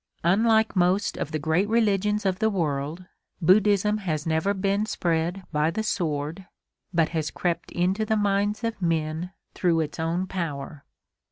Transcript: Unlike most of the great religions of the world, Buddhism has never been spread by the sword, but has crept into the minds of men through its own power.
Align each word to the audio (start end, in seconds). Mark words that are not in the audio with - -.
Unlike 0.23 0.75
most 0.75 1.15
of 1.15 1.31
the 1.31 1.37
great 1.37 1.69
religions 1.69 2.25
of 2.25 2.39
the 2.39 2.49
world, 2.49 3.05
Buddhism 3.39 3.99
has 3.99 4.25
never 4.25 4.55
been 4.55 4.87
spread 4.87 5.43
by 5.51 5.69
the 5.69 5.83
sword, 5.83 6.47
but 6.91 7.09
has 7.09 7.29
crept 7.29 7.71
into 7.71 8.03
the 8.03 8.17
minds 8.17 8.63
of 8.63 8.81
men 8.81 9.31
through 9.53 9.79
its 9.81 9.99
own 9.99 10.25
power. 10.25 10.85